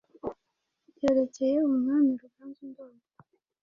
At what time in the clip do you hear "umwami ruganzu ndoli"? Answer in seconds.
1.69-3.01